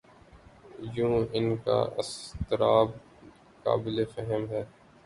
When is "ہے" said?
4.49-4.63